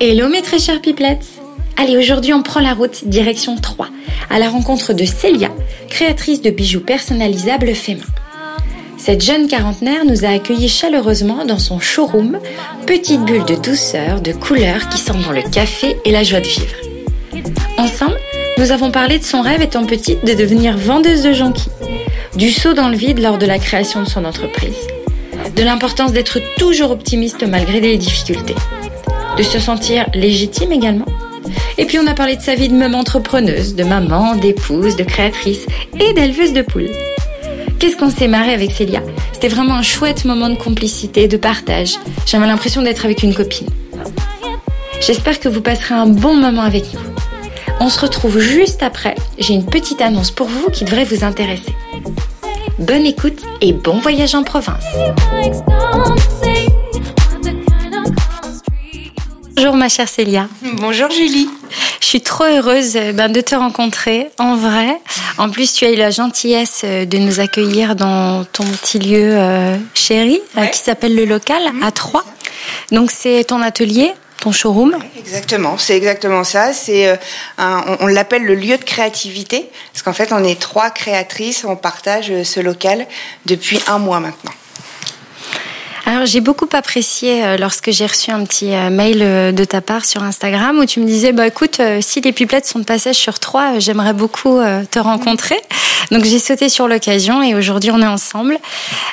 [0.00, 1.26] Hello mes très chères pipelettes
[1.76, 3.88] Allez, aujourd'hui on prend la route direction 3,
[4.30, 5.50] à la rencontre de Célia,
[5.88, 8.04] créatrice de bijoux personnalisables faits main.
[8.96, 12.40] Cette jeune quarantenaire nous a accueillis chaleureusement dans son showroom,
[12.86, 16.46] petite bulle de douceur, de couleur qui sent dans le café et la joie de
[16.46, 16.74] vivre.
[17.78, 18.18] Ensemble,
[18.58, 21.72] nous avons parlé de son rêve étant petite de devenir vendeuse de jonquilles,
[22.36, 24.86] du saut dans le vide lors de la création de son entreprise,
[25.54, 28.54] de l'importance d'être toujours optimiste malgré les difficultés
[29.38, 31.06] de se sentir légitime également.
[31.78, 35.04] Et puis on a parlé de sa vie de même entrepreneuse, de maman, d'épouse, de
[35.04, 35.64] créatrice
[36.00, 36.90] et d'éleveuse de poules.
[37.78, 39.00] Qu'est-ce qu'on s'est marré avec Célia?
[39.32, 41.94] C'était vraiment un chouette moment de complicité, de partage.
[42.26, 43.68] J'avais l'impression d'être avec une copine.
[45.00, 47.00] J'espère que vous passerez un bon moment avec nous.
[47.78, 49.14] On se retrouve juste après.
[49.38, 51.72] J'ai une petite annonce pour vous qui devrait vous intéresser.
[52.78, 54.84] Bonne écoute et bon voyage en province.
[59.56, 60.48] Bonjour ma chère Célia.
[60.74, 61.48] Bonjour Julie.
[62.00, 65.00] Je suis trop heureuse euh, ben, de te rencontrer en vrai.
[65.38, 69.32] En plus, tu as eu la gentillesse euh, de nous accueillir dans ton petit lieu
[69.32, 70.40] euh, chéri
[70.72, 71.82] qui s'appelle le local mhm.
[71.82, 72.24] à Troyes.
[72.92, 76.72] Donc c'est ton atelier ton showroom Exactement, c'est exactement ça.
[76.72, 77.18] C'est
[77.58, 81.76] on, on l'appelle le lieu de créativité parce qu'en fait on est trois créatrices, on
[81.76, 83.06] partage ce local
[83.46, 84.52] depuis un mois maintenant.
[86.08, 89.82] Alors j'ai beaucoup apprécié euh, lorsque j'ai reçu un petit euh, mail euh, de ta
[89.82, 93.16] part sur Instagram où tu me disais bah écoute si les pipelettes sont de passage
[93.16, 94.58] sur trois j'aimerais beaucoup
[94.90, 95.60] te rencontrer.
[96.10, 98.56] Donc j'ai sauté sur l'occasion et aujourd'hui on est ensemble.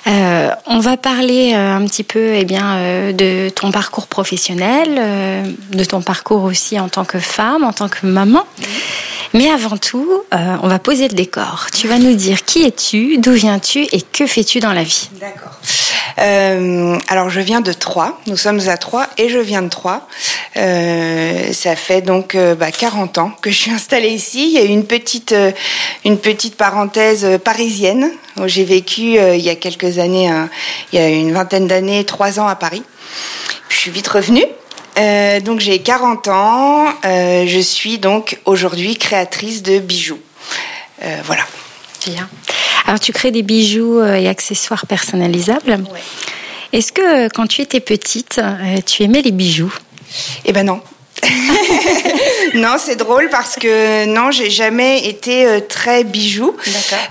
[0.05, 5.01] on va parler un petit peu eh bien de ton parcours professionnel,
[5.71, 8.45] de ton parcours aussi en tant que femme, en tant que maman.
[9.33, 11.67] Mais avant tout, on va poser le décor.
[11.73, 15.09] Tu vas nous dire qui es-tu, d'où viens-tu et que fais-tu dans la vie?
[15.19, 15.59] D'accord.
[16.19, 20.07] Euh, alors je viens de Troyes, nous sommes à Troyes et je viens de Troyes.
[20.57, 24.45] Euh, ça fait donc euh, bah, 40 ans que je suis installée ici.
[24.47, 25.35] Il y a une petite,
[26.03, 30.29] une petite parenthèse parisienne où j'ai vécu il y a quelques années,
[30.91, 32.83] il y a une vingtaine d'années, trois ans à Paris.
[33.69, 34.45] je suis vite revenue.
[35.43, 40.19] Donc j'ai 40 ans, je suis donc aujourd'hui créatrice de bijoux.
[41.03, 41.43] Euh, voilà.
[42.05, 42.29] Bien.
[42.85, 45.79] Alors tu crées des bijoux euh, et accessoires personnalisables.
[46.71, 49.73] Est-ce que euh, quand tu étais petite, euh, tu aimais les bijoux?
[50.45, 50.81] Eh ben non.
[52.55, 56.55] non, c'est drôle parce que non, j'ai jamais été euh, très bijou.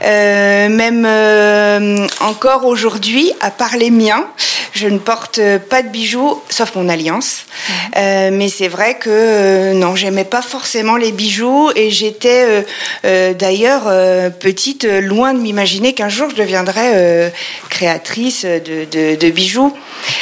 [0.02, 4.26] Euh, même euh, encore aujourd'hui, à part les miens,
[4.72, 7.44] je ne porte pas de bijoux, sauf mon alliance.
[7.96, 12.66] Mais c'est vrai que non, j'aimais pas forcément les bijoux et j'étais
[13.04, 13.84] d'ailleurs
[14.40, 17.32] petite, loin de m'imaginer qu'un jour je deviendrais
[17.70, 19.72] créatrice de, de, de, bijoux.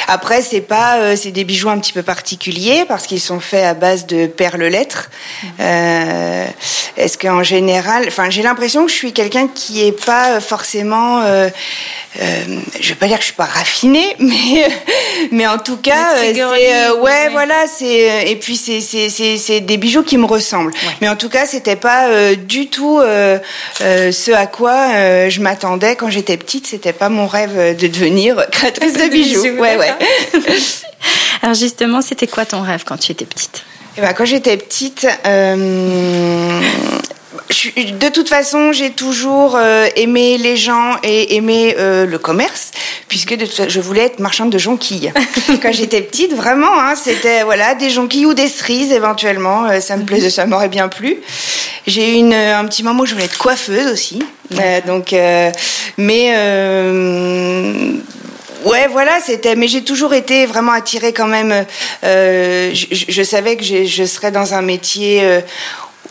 [0.07, 3.72] Après, c'est pas, c'est des bijoux un petit peu particuliers parce qu'ils sont faits à
[3.73, 5.09] base de perles lettres.
[5.59, 6.45] Euh,
[6.97, 11.49] Est-ce qu'en général, enfin, j'ai l'impression que je suis quelqu'un qui est pas forcément, euh,
[12.21, 12.43] euh,
[12.79, 14.67] je vais pas dire que je suis pas raffinée, mais
[15.31, 20.17] mais en tout cas, c'est euh, ouais, voilà, c'est et puis c'est des bijoux qui
[20.17, 20.73] me ressemblent.
[21.01, 23.39] Mais en tout cas, c'était pas euh, du tout euh,
[23.79, 26.67] ce à quoi je m'attendais quand j'étais petite.
[26.67, 29.41] C'était pas mon rêve de devenir créatrice de bijoux.
[29.59, 29.93] Ouais, ouais.
[31.41, 33.63] Alors justement, c'était quoi ton rêve quand tu étais petite?
[33.97, 36.61] Eh ben, quand j'étais petite, euh,
[37.75, 42.71] de toute façon, j'ai toujours euh, aimé les gens et aimé euh, le commerce,
[43.07, 45.13] puisque de je voulais être marchande de jonquilles.
[45.61, 49.65] Quand j'étais petite, vraiment, hein, c'était voilà des jonquilles ou des cerises éventuellement.
[49.65, 51.17] Euh, ça me plaisait, ça m'aurait bien plu.
[51.85, 54.23] J'ai eu une, un petit moment où je voulais être coiffeuse aussi.
[54.87, 55.13] donc,
[55.97, 56.33] mais
[58.65, 59.55] Ouais, voilà, c'était.
[59.55, 61.65] Mais j'ai toujours été vraiment attirée quand même.
[62.03, 65.41] Euh, je, je, savais que je serais dans un métier euh,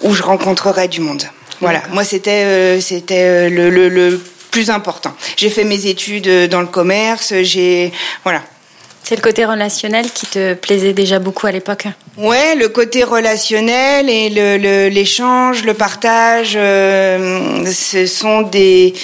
[0.02, 1.22] où je rencontrerais du monde.
[1.60, 4.20] Voilà, moi c'était euh, c'était euh, le, le, le,
[4.50, 5.14] plus important.
[5.36, 7.32] J'ai fait mes études dans le commerce.
[7.42, 7.92] J'ai
[8.24, 8.42] voilà.
[9.04, 11.86] C'est le côté relationnel qui te plaisait déjà beaucoup à l'époque?
[12.16, 14.28] Ouais, le côté relationnel et
[14.90, 18.94] l'échange, le, le, partage, euh, ce sont des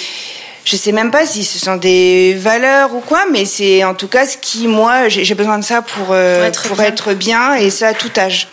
[0.65, 4.07] je sais même pas si ce sont des valeurs ou quoi, mais c'est en tout
[4.07, 6.85] cas ce qui, moi, j'ai besoin de ça pour, euh, être, pour bien.
[6.85, 7.53] être, bien.
[7.55, 8.47] et ça à tout âge.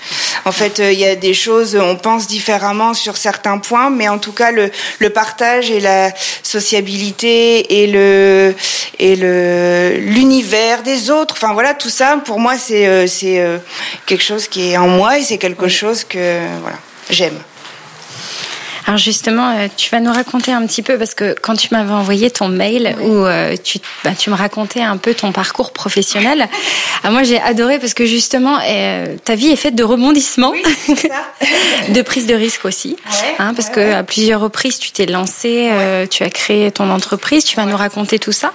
[0.44, 4.08] En fait, euh, il y a des choses, on pense différemment sur certains points, mais
[4.08, 6.10] en tout cas, le, le partage et la
[6.42, 8.54] sociabilité et le
[8.98, 13.42] et le l'univers des autres, enfin voilà, tout ça, pour moi, c'est euh, c'est
[14.06, 16.78] quelque chose qui est en moi et c'est quelque chose que voilà
[17.10, 17.38] j'aime.
[18.86, 21.92] Alors justement, euh, tu vas nous raconter un petit peu parce que quand tu m'avais
[21.92, 26.48] envoyé ton mail où euh, tu, bah, tu me racontais un peu ton parcours professionnel,
[27.02, 30.52] ah, moi j'ai adoré parce que justement euh, ta vie est faite de rebondissements,
[31.88, 32.96] de prise de risque aussi,
[33.40, 35.68] hein, parce que à plusieurs reprises tu t'es lancé,
[36.08, 38.52] tu as créé ton entreprise, tu vas nous raconter tout ça.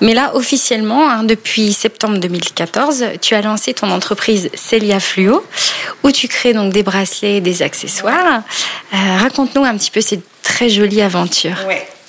[0.00, 5.44] Mais là officiellement, hein, depuis septembre 2014, tu as lancé ton entreprise Celia Fluo
[6.04, 8.42] où tu crées donc des bracelets et des accessoires.
[8.92, 11.56] raconte un petit peu cette très jolie aventure.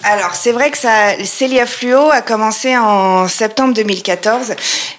[0.09, 4.53] Alors, c'est vrai que ça, Célia Fluo a commencé en septembre 2014,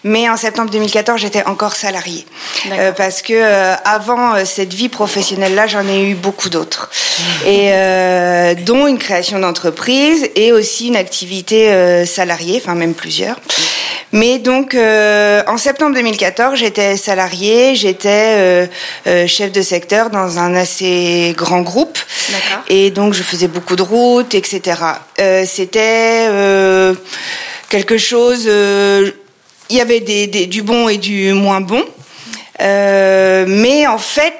[0.05, 2.26] mais en septembre 2014, j'étais encore salariée.
[2.72, 6.90] Euh, parce que euh, avant euh, cette vie professionnelle-là, j'en ai eu beaucoup d'autres.
[7.46, 7.70] Et
[8.66, 13.37] dont une création d'entreprise et aussi une activité salariée, enfin même plusieurs.
[14.12, 18.08] Mais donc, euh, en septembre 2014, j'étais salariée, j'étais
[18.38, 18.66] euh,
[19.06, 21.99] euh, chef de secteur dans un assez grand groupe.
[22.69, 24.81] Et donc, je faisais beaucoup de routes, etc.
[25.47, 26.29] C'était
[27.69, 28.45] quelque chose...
[29.71, 31.85] il y avait du bon et du moins bon.
[32.59, 34.35] mais en fait,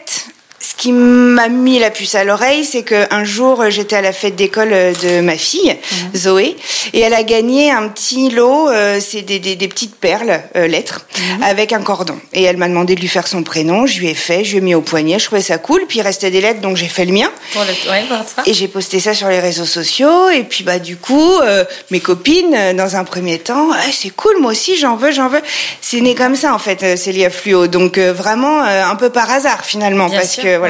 [0.78, 4.70] qui m'a mis la puce à l'oreille, c'est qu'un jour, j'étais à la fête d'école
[4.70, 6.16] de ma fille, mhm.
[6.16, 6.56] Zoé,
[6.92, 10.69] et elle a gagné un petit lot, euh, c'est des, des, des, petites perles, euh,
[10.69, 11.42] lettres, mhm.
[11.42, 12.16] avec un cordon.
[12.32, 14.58] Et elle m'a demandé de lui faire son prénom, je lui ai fait, je lui
[14.58, 16.86] ai mis au poignet, je trouvais ça cool, puis il restait des lettres, donc j'ai
[16.86, 17.30] fait le mien.
[17.52, 17.90] Pour le...
[17.90, 18.04] ouais,
[18.46, 22.00] et j'ai posté ça sur les réseaux sociaux, et puis bah du coup, euh, mes
[22.00, 25.42] copines, dans un premier temps, c'est cool, moi aussi, j'en veux, j'en veux.
[25.80, 30.08] C'est né comme ça, en fait, Célia Fluo, donc vraiment un peu par hasard, finalement,
[30.08, 30.67] parce que voilà.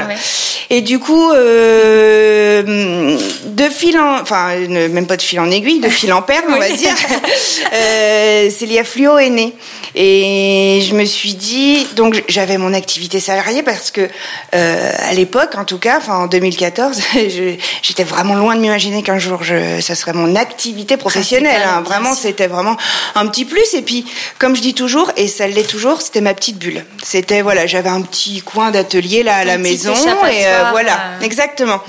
[0.70, 3.16] Et du coup, euh,
[3.46, 6.58] de fil en, enfin même pas de fil en aiguille, de fil en perle, on
[6.58, 6.94] va dire,
[7.72, 9.54] euh, Célia Fluo est née.
[9.94, 14.08] Et je me suis dit, donc j'avais mon activité salariée parce que
[14.54, 17.00] euh, à l'époque, en tout cas, enfin en 2014,
[17.82, 21.62] j'étais vraiment loin de m'imaginer qu'un jour je, ça serait mon activité professionnelle.
[21.66, 21.80] Hein.
[21.80, 22.76] Vraiment, c'était vraiment
[23.14, 23.72] un petit plus.
[23.74, 24.04] Et puis,
[24.38, 26.84] comme je dis toujours, et ça l'est toujours, c'était ma petite bulle.
[27.02, 31.24] C'était voilà, j'avais un petit coin d'atelier là à la maison et euh, voilà, euh.
[31.24, 31.80] exactement.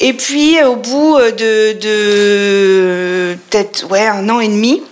[0.00, 4.82] Et puis au bout de, de peut-être ouais un an et demi,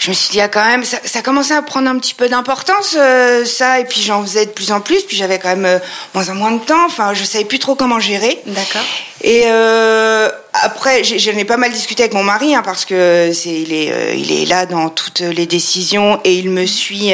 [0.00, 2.28] je me suis dit, ah, quand même, ça, ça commençait à prendre un petit peu
[2.30, 5.66] d'importance, euh, ça, et puis j'en faisais de plus en plus, puis j'avais quand même
[5.66, 5.78] euh,
[6.14, 8.40] moins en moins de temps, enfin, je savais plus trop comment gérer.
[8.46, 8.80] D'accord.
[9.22, 13.50] Et euh, après, j'en ai pas mal discuté avec mon mari, hein, parce que c'est,
[13.50, 17.12] il est, euh, il est là dans toutes les décisions et il me suit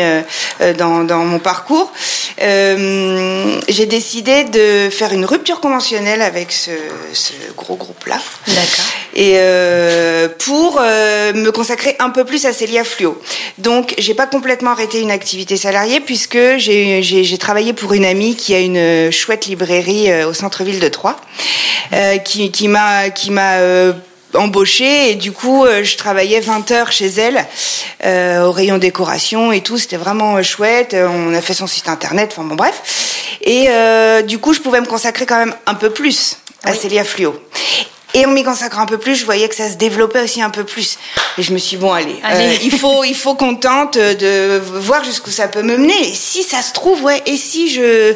[0.79, 1.93] dans, dans mon parcours.
[2.39, 6.71] j'ai décidé de faire une rupture conventionnelle avec ce,
[7.13, 8.19] ce gros groupe-là.
[8.47, 8.85] D'accord.
[9.15, 9.39] Et
[10.39, 13.21] pour me consacrer un peu plus à Célia Fluo.
[13.59, 18.55] Donc, j'ai pas complètement arrêté une activité salariée puisque j'ai travaillé pour une amie qui
[18.55, 21.17] a une chouette librairie euh, au centre-ville de Troyes,
[21.93, 23.93] euh, qui, qui m'a qui m'a euh,
[24.35, 25.11] embauchée.
[25.11, 27.45] Et du coup je travaillais 20 heures chez elle
[28.43, 29.79] au rayon décoration et tout.
[29.79, 30.95] C'était vraiment chouette.
[30.99, 32.31] On a fait son site internet.
[32.33, 33.39] Enfin bon bref.
[33.43, 33.69] Et
[34.27, 37.35] du coup je pouvais me consacrer quand même un peu plus à Célia Fluo
[38.17, 40.49] et en m'y consacrant un peu plus, je voyais que ça se développait aussi un
[40.49, 40.99] peu plus.
[41.37, 44.59] Et je me suis dit, bon, allez, euh, il faut, il faut qu'on tente de
[44.59, 46.09] voir jusqu'où ça peut me mener.
[46.09, 48.15] Et si ça se trouve, ouais, et si je,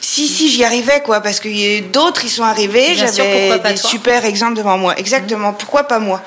[0.00, 4.54] si, si, j'y arrivais, quoi, parce que d'autres, ils sont arrivés, j'avais des super exemples
[4.54, 4.94] devant moi.
[4.96, 5.50] Exactement.
[5.50, 5.56] Mmh.
[5.58, 6.22] Pourquoi pas moi?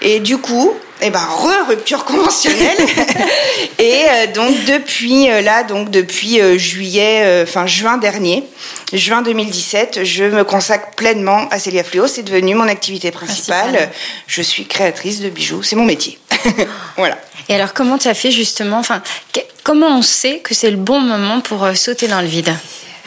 [0.00, 2.78] Et du coup, eh ben, re-rupture conventionnelle.
[3.78, 8.44] et euh, donc, depuis euh, là, donc, depuis juillet, enfin, juin dernier,
[8.92, 12.06] juin 2017, je me consacre pleinement à Célia Fluo.
[12.06, 13.90] C'est devenu mon activité principale.
[14.26, 15.62] je suis créatrice de bijoux.
[15.62, 16.18] C'est mon métier.
[16.96, 17.18] voilà.
[17.48, 18.78] Et alors, comment tu as fait justement?
[18.78, 19.02] Enfin,
[19.62, 22.52] comment on sait que c'est le bon moment pour euh, sauter dans le vide?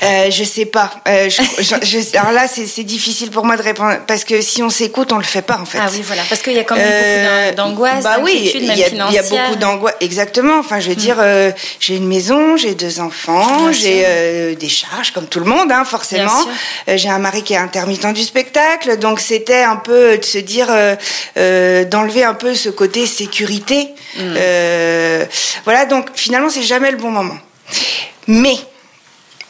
[0.04, 0.92] Euh, je sais pas.
[1.08, 5.12] Euh, je, alors là, c'est difficile pour moi de répondre parce que si on s'écoute,
[5.12, 5.78] on le fait pas en fait.
[5.80, 8.72] Ah oui, voilà, parce qu'il y a quand même beaucoup d'angoisse, bah oui, il y,
[8.72, 9.96] a, il y a beaucoup d'angoisse.
[10.02, 10.58] Exactement.
[10.60, 10.98] Enfin, je veux hmm.
[10.98, 15.46] dire, euh, j'ai une maison, j'ai deux enfants, j'ai euh, des charges comme tout le
[15.46, 16.32] monde, hein, forcément.
[16.88, 20.40] Euh, j'ai un mari qui est intermittent du spectacle, donc c'était un peu de se
[20.40, 20.68] dire,
[21.36, 23.90] d'enlever un peu ce côté sécurité.
[24.18, 24.34] Hmm.
[25.64, 27.38] voilà, donc finalement, c'est jamais le bon moment.
[28.28, 28.56] Mais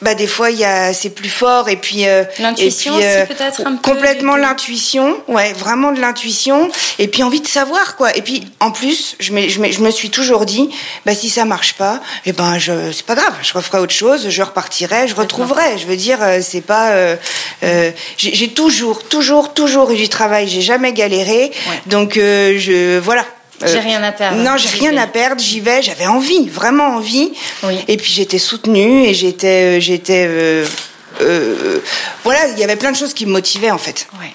[0.02, 3.62] bah des fois il y a c'est plus fort et puis euh, l'intuition euh, peut-être
[3.66, 5.18] un peu complètement l'intuition.
[5.28, 8.16] Ouais vraiment de l'intuition et puis envie de savoir quoi.
[8.16, 10.70] Et puis en plus je me, je me, je me suis toujours dit
[11.06, 13.94] bah si ça marche pas et eh ben je c'est pas grave je referai autre
[13.94, 15.78] chose je repartirai je retrouverai.
[15.78, 17.16] Je veux dire euh, c'est pas euh,
[17.64, 21.52] euh, j'ai toujours toujours toujours eu du travail j'ai jamais galéré.
[21.86, 23.26] Donc je voilà
[23.66, 24.38] j'ai rien à perdre.
[24.38, 25.42] Non, j'ai rien à perdre.
[25.42, 25.82] J'y vais.
[25.82, 27.32] J'avais envie, vraiment envie.
[27.64, 27.80] Oui.
[27.88, 30.26] Et puis j'étais soutenue et j'étais, euh, j'étais.
[30.28, 31.80] Euh,
[32.24, 34.08] voilà, il y avait plein de choses qui me motivaient en fait.
[34.20, 34.34] Ouais.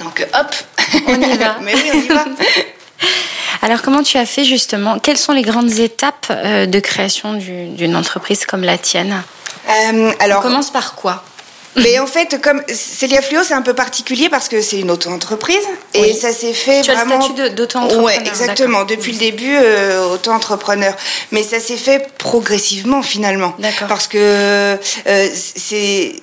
[0.00, 0.54] Donc hop,
[1.06, 1.58] on y va.
[1.62, 2.24] Mais oui, on y va.
[3.62, 4.98] Alors comment tu as fait justement?
[4.98, 9.22] Quelles sont les grandes étapes de création d'une entreprise comme la tienne?
[10.20, 11.24] Alors, On commence par quoi?
[11.76, 15.64] Mais en fait, comme Célia Fluo, c'est un peu particulier parce que c'est une auto-entreprise
[15.94, 17.16] et ça s'est fait tu vraiment.
[17.16, 18.04] As le statut d'auto-entrepreneur.
[18.04, 18.84] Ouais, exactement.
[18.84, 20.94] Depuis le début, euh, auto-entrepreneur.
[21.32, 23.54] Mais ça s'est fait progressivement finalement.
[23.58, 23.88] D'accord.
[23.88, 24.76] Parce que euh,
[25.34, 26.14] c'est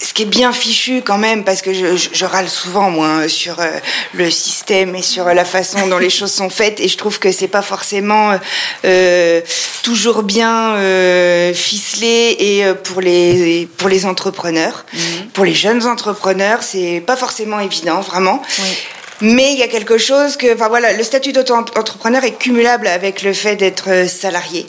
[0.00, 3.60] ce qui est bien fichu quand même, parce que je, je, râle souvent moi sur
[3.60, 3.66] euh,
[4.14, 7.32] le système et sur la façon dont les choses sont faites, et je trouve que
[7.32, 8.38] c'est pas forcément
[8.84, 9.40] euh,
[9.82, 15.28] toujours bien euh, ficelé et euh, pour les pour les entrepreneurs, mhm.
[15.32, 18.42] pour les jeunes entrepreneurs, c'est pas forcément évident vraiment.
[18.60, 18.76] Oui.
[19.20, 23.22] Mais il y a quelque chose que, enfin voilà, le statut d'auto-entrepreneur est cumulable avec
[23.22, 24.66] le fait d'être euh, salarié.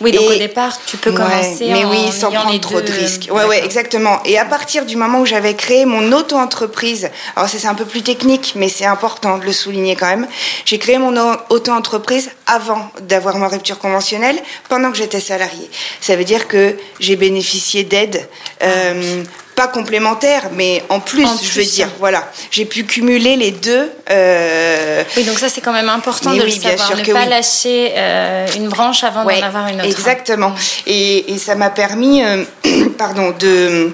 [0.00, 3.28] Oui, donc au départ, tu peux commencer mais oui, sans prendre trop de risques.
[3.30, 4.20] Ouais, ouais, exactement.
[4.24, 8.02] Et à partir du moment où j'avais créé mon auto-entreprise, alors c'est un peu plus
[8.02, 10.26] technique, mais c'est important de le souligner quand même.
[10.64, 11.14] J'ai créé mon
[11.48, 14.36] auto-entreprise avant d'avoir ma rupture conventionnelle,
[14.68, 15.70] pendant que j'étais salarié.
[16.00, 18.28] Ça veut dire que j'ai bénéficié d'aide
[18.62, 19.22] euh,
[19.54, 23.90] pas complémentaire, mais en plus, je veux dire, voilà, j'ai pu cumuler les deux.
[24.10, 25.04] Euh...
[25.16, 28.68] Oui, donc ça c'est quand même important de le savoir, ne pas lâcher euh, une
[28.68, 29.84] branche avant d'en avoir une autre.
[29.84, 30.56] Exactement, mm.
[30.86, 32.44] et, et, ça m'a permis, euh,
[32.98, 33.92] pardon, de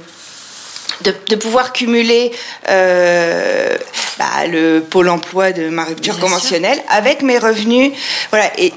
[1.02, 2.31] de, de, pouvoir cumuler
[2.67, 7.93] bah, le pôle emploi de ma rupture conventionnelle avec mes revenus.
[8.31, 8.50] Voilà.
[8.59, 8.75] Et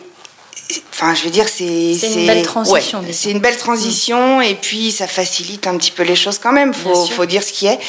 [0.91, 3.03] Enfin, je veux dire, c'est c'est une belle transition.
[3.11, 6.73] c'est une belle transition et puis ça facilite un petit peu les choses quand même.
[6.73, 7.79] Faut faut dire ce qui est.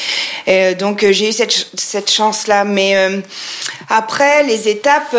[0.48, 3.20] Euh, donc euh, j'ai eu cette cette chance là, mais euh,
[3.88, 5.14] après les étapes.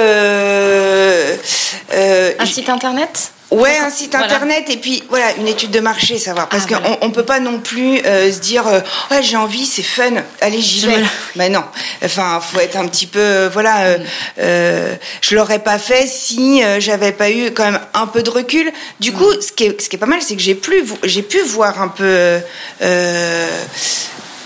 [2.35, 3.31] un site internet?
[3.51, 7.07] Ouais, un site internet et puis voilà une étude de marché, savoir parce ah, qu'on
[7.07, 8.79] on peut pas non plus euh, se dire euh,
[9.11, 11.03] ouais j'ai envie, c'est fun, allez j'y vais.
[11.35, 11.63] Mais non,
[12.03, 14.03] enfin faut être un petit peu euh, voilà, euh, mm.
[14.39, 18.71] euh, je l'aurais pas fait si j'avais pas eu quand même un peu de recul.
[18.99, 19.41] Du coup, mm.
[19.41, 21.79] ce qui est ce qui est pas mal, c'est que j'ai plus j'ai pu voir
[21.81, 22.39] un peu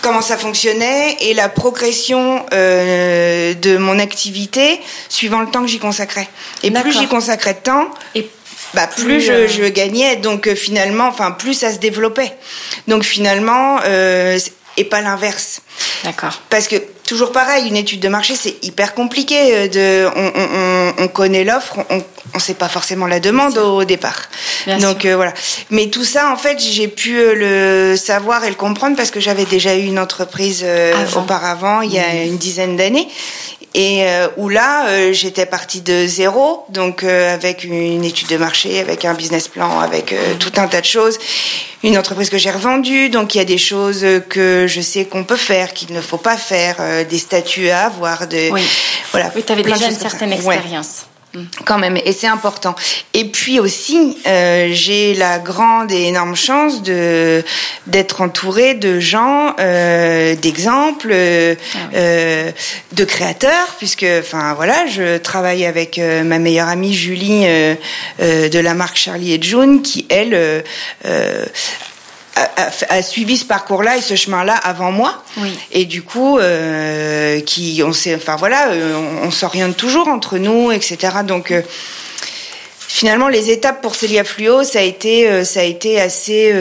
[0.01, 4.79] comment ça fonctionnait et la progression euh, de mon activité
[5.09, 6.27] suivant le temps que j'y consacrais.
[6.63, 8.29] Et plus j'y consacrais de temps, et
[8.73, 12.33] bah plus, je, euh, je, gagnais, donc euh, finalement, enfin plus ça se développait.
[12.87, 14.37] Donc finalement, euh,
[14.77, 15.61] et pas l'inverse.
[16.03, 16.41] D'accord.
[16.49, 19.35] Parce que toujours pareil, une étude de marché, c'est hyper compliqué.
[19.53, 23.83] Euh, de, on, on, on connaît l'offre, on ne sait pas forcément la demande au,
[23.83, 24.29] départ.
[24.79, 25.33] Donc euh, voilà.
[25.69, 29.45] Mais tout ça, en fait, j'ai pu le savoir et le comprendre parce que j'avais
[29.45, 30.65] déjà eu une entreprise
[31.15, 33.07] auparavant, il y a une dizaine d'années
[33.73, 38.37] et euh, où là euh, j'étais partie de zéro donc euh, avec une étude de
[38.37, 41.17] marché avec un business plan avec tout un tas de choses.
[41.83, 45.23] Une entreprise que j'ai revendue donc il y a des choses que je sais qu'on
[45.23, 48.63] peut faire qu'il ne faut pas faire des statuts à avoir de oui.
[49.11, 51.05] voilà oui tu avais déjà une certaine expérience
[51.65, 52.75] quand même, et c'est important.
[53.13, 57.43] Et puis aussi, euh, j'ai la grande et énorme chance de
[57.87, 62.51] d'être entourée de gens, euh, d'exemples, euh, ah
[62.91, 67.45] de créateurs, puisque, enfin voilà, je travaille avec ma meilleure amie Julie
[68.19, 70.63] de la marque Charlie et June, qui elle
[72.35, 75.23] a, suivi ce parcours-là et ce chemin-là avant moi.
[75.37, 75.57] Oui.
[75.71, 80.71] Et du coup, euh, qui, on sait, enfin voilà, euh, on, s'oriente toujours entre nous,
[80.71, 81.17] etc.
[81.25, 81.61] Donc euh,
[82.79, 86.53] finalement, les étapes pour Célia Fluo, ça a été, ça a été assez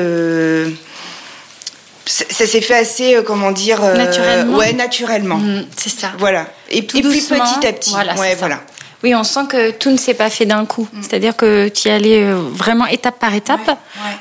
[2.07, 4.57] ça s'est fait assez, comment dire, naturellement.
[4.57, 5.37] Ouais, naturellement.
[5.37, 6.13] Mm, c'est ça.
[6.19, 6.47] Voilà.
[6.71, 7.91] Et, puis petit à petit.
[7.91, 8.61] Voilà, ouais, voilà.
[9.05, 10.89] Oui, on sent que tout ne s'est pas fait d'un coup.
[10.91, 11.03] Mm.
[11.03, 13.67] C'est-à-dire que tu y allais vraiment étape par étape.
[13.67, 14.17] Ouais,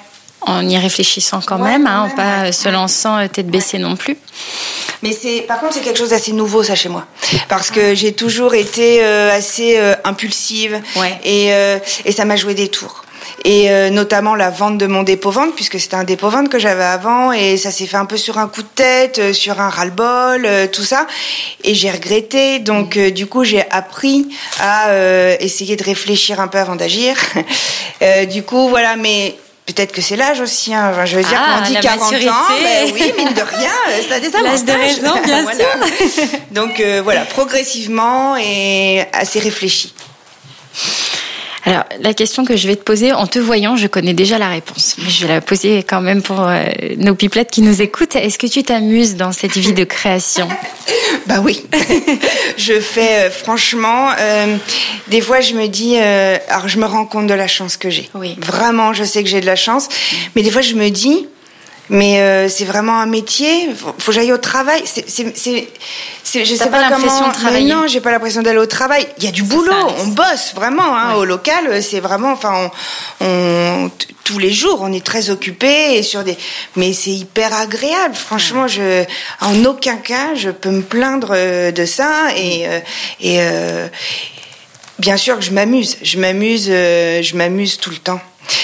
[0.48, 4.18] en y réfléchissant quand même, hein, pas se lançant euh, tête baissée non plus.
[5.04, 7.06] Mais c'est, par contre, c'est quelque chose d'assez nouveau ça chez moi,
[7.50, 10.82] parce que j'ai toujours été euh, assez euh, impulsive.
[11.24, 11.50] Et,
[12.06, 13.04] et ça m'a joué des tours.
[13.44, 17.58] Et notamment la vente de mon dépôt-vente, puisque c'était un dépôt-vente que j'avais avant, et
[17.58, 21.08] ça s'est fait un peu sur un coup de tête, sur un ras-le-bol, tout ça,
[21.64, 24.28] et j'ai regretté, donc du coup j'ai appris
[24.60, 24.92] à
[25.40, 27.16] essayer de réfléchir un peu avant d'agir.
[28.30, 29.36] du coup, voilà, mais
[29.68, 30.74] Peut-être que c'est l'âge aussi.
[30.74, 31.06] Hein.
[31.06, 32.18] je veux dire, ah, on dit 40 ans,
[32.64, 33.70] ben oui, mine de rien,
[34.08, 34.44] ça a des avantages.
[34.44, 36.40] L'âge de raison, bien sûr.
[36.52, 39.94] Donc euh, voilà, progressivement et assez réfléchi.
[41.68, 44.48] Alors, la question que je vais te poser, en te voyant, je connais déjà la
[44.48, 46.64] réponse, mais je vais la poser quand même pour euh,
[46.96, 48.16] nos pipelettes qui nous écoutent.
[48.16, 50.48] Est-ce que tu t'amuses dans cette vie de création?
[51.26, 51.66] Bah oui.
[52.58, 54.56] je fais, euh, franchement, euh,
[55.10, 58.10] des fois je me dis, alors je me rends compte de la chance que j'ai.
[58.14, 58.38] Oui.
[58.40, 59.90] Vraiment, je sais que j'ai de la chance,
[60.36, 61.28] mais des fois je me dis,
[61.90, 63.70] mais euh, c'est vraiment un métier.
[63.76, 64.82] Faut, faut que j'aille au travail.
[64.86, 67.28] C'est, c'est, c'est, je sais pas pas, l'impression comment.
[67.30, 67.66] de travailler.
[67.68, 69.08] Mais non, j'ai pas l'impression d'aller au travail.
[69.18, 69.72] Il y a du boulot.
[69.72, 71.20] ça, on bosse vraiment hein, Ouais.
[71.20, 71.82] au local.
[71.82, 72.70] C'est vraiment, enfin,
[73.22, 73.92] on, on-
[74.26, 76.38] tous les jours, on est très occupé et sur des.
[76.76, 78.14] Mais c'est hyper agréable.
[78.16, 79.06] Franchement, je,
[79.42, 82.80] en aucun cas, je peux me plaindre euh, de ça et euh,
[83.22, 83.88] et euh,
[85.00, 85.98] bien sûr que je m'amuse.
[86.02, 88.20] Je m'amuse, euh, je m'amuse tout le temps.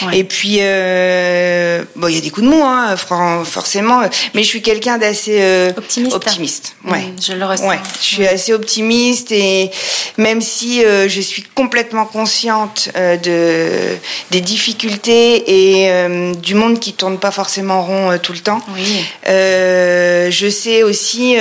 [0.08, 0.20] Ouais.
[0.20, 4.02] Et puis, euh, bon, il y a des coups de mou, hein, forcément,
[4.34, 6.16] mais je suis quelqu'un d'assez euh, Optimiste.
[6.16, 6.76] optimiste.
[6.86, 7.00] Ouais.
[7.02, 7.68] Mm, je le ressens.
[7.68, 9.72] Ouais, je suis assez optimiste et
[10.18, 13.98] même si euh, je suis complètement consciente euh, de
[14.32, 15.44] des difficultés
[15.84, 16.08] et
[16.42, 19.06] du monde qui tourne pas forcément rond tout le temps, Oui.
[19.28, 21.36] je sais aussi,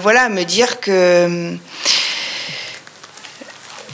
[0.00, 1.52] voilà, me dire que.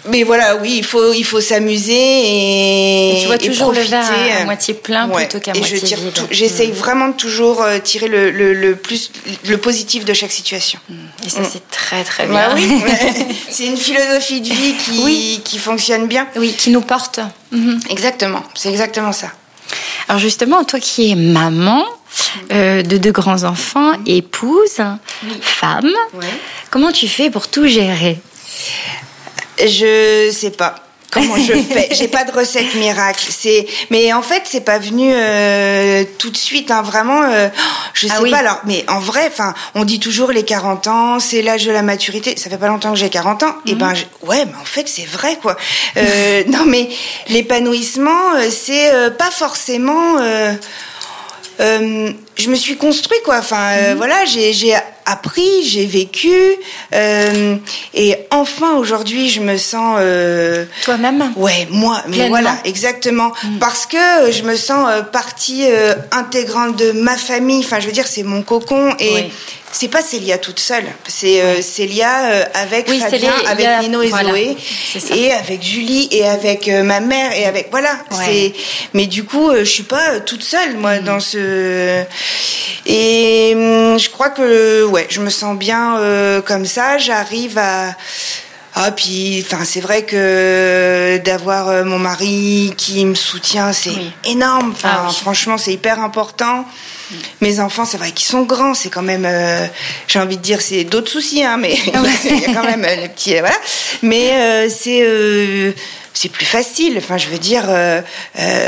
[0.08, 4.04] Mais voilà, oui, il faut, il faut s'amuser et, Et tu vois toujours le verre
[4.38, 5.26] à, à moitié plein Ouais.
[5.26, 6.18] plutôt qu'à moitié je vide.
[6.30, 9.12] J'essaye vraiment de toujours euh, tirer le, le, le plus,
[9.46, 10.80] le positif de chaque situation.
[11.24, 12.34] Et ça, c'est très très bien.
[12.34, 12.68] Bah oui,
[13.48, 15.40] c'est une philosophie de vie qui, Oui.
[15.44, 16.26] qui fonctionne bien.
[16.36, 17.20] oui, qui nous porte.
[17.52, 17.78] Mhm.
[17.90, 19.28] Exactement, c'est exactement ça.
[20.08, 21.84] Alors justement, toi qui es maman
[22.50, 24.80] euh, de deux grands enfants, épouse,
[25.40, 25.90] femme,
[26.70, 28.18] comment tu fais pour tout gérer?
[29.66, 30.74] Je sais pas
[31.10, 31.88] comment je fais.
[31.92, 33.26] J'ai pas de recette miracle.
[33.30, 36.70] C'est, mais en fait, c'est pas venu euh, tout de suite.
[36.70, 37.48] Hein, vraiment, euh,
[37.92, 38.30] je sais Ah oui.
[38.30, 38.38] pas.
[38.38, 41.82] Alors, mais en vrai, enfin, on dit toujours les 40 ans, c'est l'âge de la
[41.82, 42.34] maturité.
[42.38, 43.54] Ça fait pas longtemps que j'ai 40 ans.
[43.66, 45.56] Et ben, je- ouais, mais en fait, c'est vrai, quoi.
[45.98, 46.88] Euh, non, mais
[47.28, 50.16] l'épanouissement, c'est pas forcément.
[52.32, 53.38] Euh, euh, je me suis construit quoi.
[53.38, 54.74] Enfin euh, voilà, j'ai j'ai
[55.04, 56.32] appris, j'ai vécu
[56.94, 57.56] euh,
[57.94, 64.30] et enfin aujourd'hui je me sens euh, Toi-même ouais moi mais voilà exactement parce que
[64.30, 67.62] je me sens euh, partie euh, intégrante de ma famille.
[67.64, 69.32] Enfin je veux dire c'est mon cocon et Oui.
[69.72, 70.84] c'est pas Célia toute seule.
[71.08, 74.56] C'est euh, Célia euh, avec Oui, Fabien, Célia, avec a- Nino et voilà, Zoé
[75.16, 78.24] et avec Julie et avec euh, ma mère et avec voilà Ouais.
[78.24, 78.52] c'est
[78.94, 81.04] mais du coup euh, je suis pas euh, toute seule moi Mm.
[81.04, 82.04] dans ce
[82.86, 87.94] et hum, je crois que ouais je me sens bien euh, comme ça j'arrive à
[88.74, 94.12] ah puis enfin c'est vrai que d'avoir euh, mon mari qui me soutient c'est Oui.
[94.24, 95.14] énorme enfin Ah oui.
[95.14, 96.64] franchement c'est hyper important
[97.40, 99.66] mes enfants c'est vrai qu'ils sont grands c'est quand même euh,
[100.08, 101.74] j'ai envie de dire c'est d'autres soucis hein mais
[102.24, 103.56] il y a quand même euh, les petits euh, voilà
[104.02, 105.72] mais euh, c'est euh,
[106.14, 106.98] c'est plus facile.
[106.98, 107.64] Enfin, je veux dire,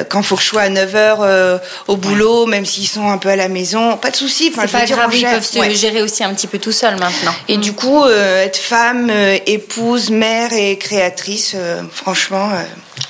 [0.09, 4.11] quand sois à 9h au boulot, même s'ils sont un peu à la maison, pas
[4.11, 4.51] de souci.
[4.51, 5.75] Enfin, C'est pas dire, grave, ils peuvent se Ouais.
[5.75, 7.35] gérer aussi un petit peu tout seuls maintenant.
[7.49, 9.13] Et du coup, euh, être femme,
[9.47, 11.55] épouse, mère et créatrice,
[11.93, 12.49] franchement,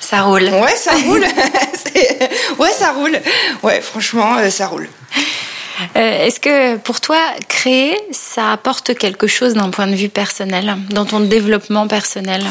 [0.01, 0.42] Ça roule.
[0.42, 1.25] ouais, ça roule.
[2.59, 3.18] Ouais, ça roule.
[3.62, 4.88] Ouais, franchement, ça roule.
[5.96, 10.77] Euh, Est-ce que pour toi, créer, ça apporte quelque chose d'un point de vue personnel,
[10.90, 12.44] dans ton développement personnel?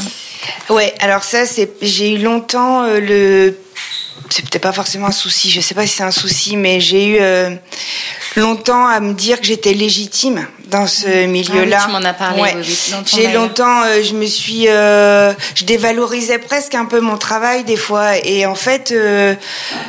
[0.69, 1.43] Ouais, alors ça,
[1.81, 3.57] j'ai eu longtemps euh, le,
[4.33, 7.05] c'est peut-être pas forcément un souci, je sais pas si c'est un souci, mais j'ai
[7.05, 7.51] eu euh,
[8.35, 11.77] longtemps à me dire que j'étais légitime dans ce milieu-là.
[11.81, 12.55] Ah tu m'en as parlé, Ouais.
[12.57, 12.75] oui,
[13.13, 17.77] J'ai longtemps, euh, je me suis, euh, je dévalorisais presque un peu mon travail des
[17.77, 18.91] fois, et en fait,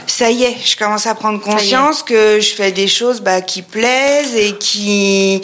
[0.06, 3.62] ça y est, je commence à prendre conscience que je fais des choses bah, qui
[3.62, 5.40] plaisent et qui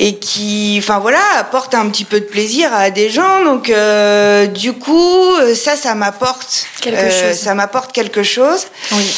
[0.00, 3.44] et qui, enfin voilà, apporte un petit peu de plaisir à des gens.
[3.44, 7.38] Donc euh, du coup, euh, ça, ça m'apporte Quelque euh, chose.
[7.40, 8.66] Ça m'apporte quelque chose.
[8.92, 9.10] Oui.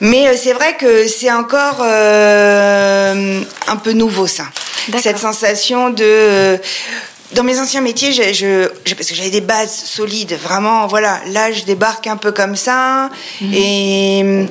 [0.00, 4.44] Mais c'est vrai que c'est encore euh, un peu nouveau ça.
[5.02, 6.58] Cette sensation de
[7.32, 11.20] dans mes anciens métiers, j'ai- je, je- parce que j'avais des bases solides, vraiment, voilà.
[11.26, 13.10] Là, je débarque un peu comme ça,
[13.42, 13.52] Mhm.
[13.54, 14.46] et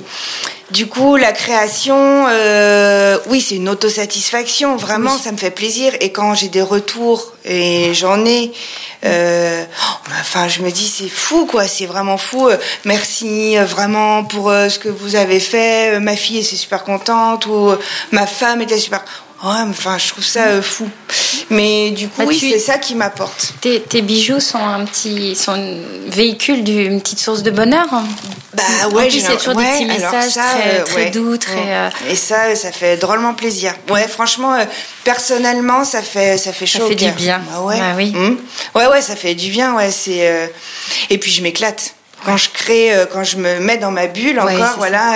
[0.72, 5.20] du coup, la création, euh, oui, c'est une autosatisfaction, vraiment, Oui.
[5.24, 5.94] ça me fait plaisir.
[6.02, 8.52] Et quand j'ai des retours, et j'en ai,
[9.06, 12.50] euh, oh, enfin, je me dis, c'est fou, quoi, c'est vraiment fou.
[12.50, 16.00] Euh, Merci euh, vraiment pour ce que vous avez fait.
[16.00, 17.72] Ma fille était super contente, ou
[18.12, 19.04] ma femme était super.
[19.43, 20.89] Ouais, mais enfin, je trouve ça euh, fou.
[21.52, 23.54] Mais du coup, Bah, oui, tu- c'est ça qui m'apporte.
[23.62, 25.76] Tes, tes bijoux sont un petit, sont un
[26.08, 27.86] véhicule d'une petite source de bonheur.
[28.54, 31.10] Bah En ouais, j'ai- toujours des ouais, petits alors messages ça, très- euh, très ouais.
[31.12, 31.62] doux, très, Ouais.
[31.67, 33.76] euh, Et ça, ça fait drôlement plaisir.
[33.91, 34.65] Ouais, franchement, euh,
[35.04, 36.86] personnellement, ça fait ça fait Ça chaud.
[36.86, 37.39] au fait du bien.
[37.52, 37.78] Bah ouais.
[37.80, 38.13] Bah oui.
[38.15, 38.39] Hum.
[38.76, 39.76] Ouais, ouais, ça fait du bien.
[39.76, 40.28] Ouais, c'est.
[40.28, 40.47] euh,
[41.12, 41.93] Et puis je m'éclate.
[42.28, 45.13] Quand je crée, quand je me mets dans ma bulle encore, voilà,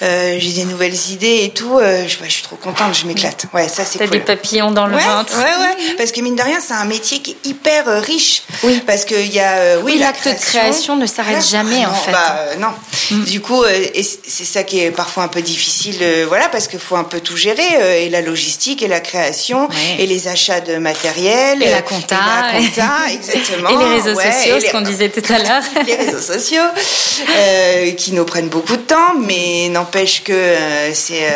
[0.00, 1.78] j'ai des nouvelles idées et tout.
[1.80, 3.46] je, je, suis trop contente, je m'éclate.
[3.54, 4.08] Ouais, ça c'est cool.
[4.08, 5.38] T'as des papillons dans le ventre.
[5.38, 5.94] Ouais, ouais.
[5.96, 8.42] Parce que mine de rien, c'est un métier qui est hyper riche.
[8.64, 8.82] Oui.
[8.86, 12.10] Parce qu'il y a, oui, l'acte de création ne s'arrête jamais en fait.
[12.10, 12.72] Bah, non.
[13.10, 13.24] Mm.
[13.24, 16.96] Du coup, et c'est ça qui est parfois un peu difficile, voilà, parce qu'il faut
[16.96, 19.68] un peu tout gérer et la logistique et la création
[19.98, 24.20] et les achats de matériel et la compta, et la compta exactement, et les réseaux
[24.20, 28.76] sociaux, ce qu'on disait tout à l'heure, les réseaux sociaux euh, qui nous prennent beaucoup
[28.76, 31.34] de temps, mais n'empêche que euh, c'est euh,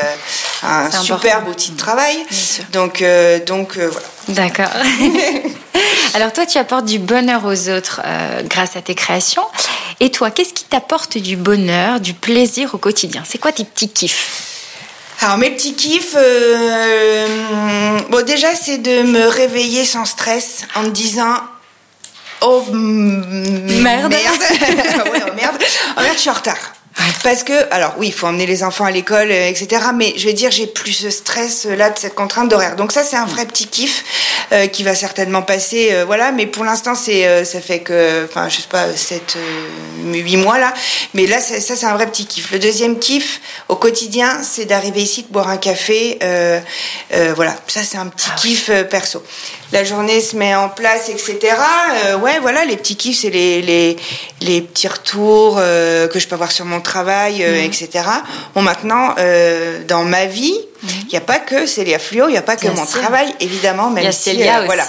[0.62, 2.16] un superbe outil de travail.
[2.72, 3.05] Donc,
[3.46, 4.07] donc voilà.
[4.29, 4.70] D'accord.
[6.14, 8.01] Alors toi, tu apportes du bonheur aux autres
[8.44, 9.44] grâce à tes créations.
[10.01, 13.22] Et toi, qu'est-ce qui t'apporte du bonheur, du plaisir au quotidien?
[13.27, 14.53] C'est quoi tes petits kiffs?
[15.22, 20.88] Alors mes petits kiffs, euh, bon déjà c'est de me réveiller sans stress en me
[20.88, 21.37] disant
[22.42, 25.59] oh merde, merde, ouais, oh, merde,
[25.96, 26.59] oh merde, je suis en retard.
[27.22, 29.83] Parce que, alors oui, il faut emmener les enfants à l'école, euh, etc.
[29.94, 32.76] Mais je vais dire, j'ai plus ce stress euh, là de cette contrainte d'horaire.
[32.76, 34.05] Donc ça, c'est un vrai petit kiff
[34.52, 36.33] euh, qui va certainement passer, voilà.
[36.33, 39.38] Mais pour l'instant, c'est, ça fait que, enfin, je sais pas, 7,
[40.05, 40.74] 8 mois là.
[41.14, 42.50] Mais là, ça, c'est un vrai petit kiff.
[42.50, 46.18] Le deuxième kiff au quotidien, c'est d'arriver ici, de boire un café.
[47.35, 49.22] voilà, ça c'est un petit ah kiff perso
[49.72, 51.38] la journée se met en place, etc.
[52.05, 53.96] Euh, ouais, voilà, les petits kiffs, c'est les, les,
[54.42, 57.64] les, petits retours euh, que je peux avoir sur mon travail, euh, mmh.
[57.64, 58.04] etc.
[58.54, 61.08] Bon, maintenant, euh, dans ma vie, il mhm.
[61.12, 64.04] n'y a pas que Célia Fluo, il n'y a pas que mon travail, évidemment, même
[64.04, 64.84] y si, Célia euh, voilà.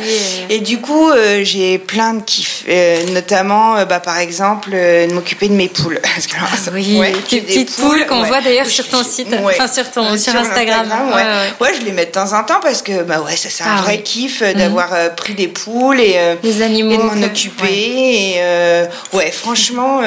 [0.50, 1.12] Et du coup,
[1.44, 6.02] j'ai plein de kiffs, euh, notamment, bah, par exemple, de m'occuper de mes poules.
[6.74, 10.36] oui, ouais, des petites poules, qu'on voit d'ailleurs sur ton site, enfin sur ton sur,
[10.36, 10.90] Instagram.
[11.62, 11.74] ouais.
[11.80, 13.82] je les mets de temps en temps parce que bah ouais, ça c'est un ah
[13.82, 15.16] vrai kiff d'avoir mhm.
[15.16, 18.36] pris des poules et, des animaux et de m'en occuper.
[18.36, 18.42] Et
[19.14, 20.02] ouais, franchement.